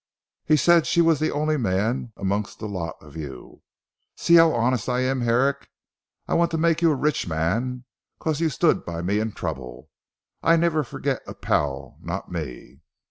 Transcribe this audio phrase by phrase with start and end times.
[0.45, 3.61] "He said she was the only man amongst the lot of you.
[4.15, 5.69] See how honest I am Herrick.
[6.27, 7.83] I want to make you a rich man
[8.17, 9.91] 'cause you stood by me in trouble
[10.41, 12.81] I never forget a pal, not me."